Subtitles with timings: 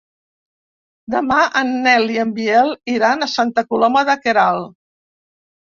[1.15, 4.77] Demà en Nel i en Biel iran a Santa Coloma de Queralt.